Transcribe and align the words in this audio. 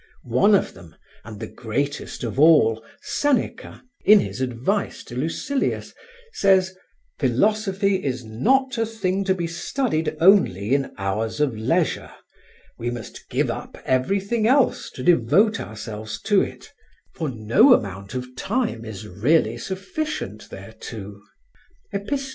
One 0.23 0.55
of 0.55 0.73
them, 0.73 0.95
and 1.23 1.39
the 1.39 1.45
greatest 1.45 2.23
of 2.23 2.39
all, 2.39 2.83
Seneca, 3.03 3.83
in 4.03 4.19
his 4.19 4.41
advice 4.41 5.03
to 5.03 5.15
Lucilius, 5.15 5.93
says: 6.33 6.75
"Philosophy 7.19 7.97
is 8.03 8.23
not 8.23 8.79
a 8.79 8.85
thing 8.87 9.23
to 9.25 9.35
be 9.35 9.45
studied 9.45 10.17
only 10.19 10.73
in 10.73 10.91
hours 10.97 11.39
of 11.39 11.55
leisure; 11.55 12.09
we 12.79 12.89
must 12.89 13.29
give 13.29 13.51
up 13.51 13.77
everything 13.85 14.47
else 14.47 14.89
to 14.89 15.03
devote 15.03 15.59
ourselves 15.59 16.19
to 16.21 16.41
it, 16.41 16.73
for 17.13 17.29
no 17.29 17.71
amount 17.75 18.15
of 18.15 18.35
time 18.35 18.83
is 18.83 19.07
really 19.07 19.55
sufficient 19.55 20.47
thereto" 20.49 21.21
(Epist. 21.93 22.29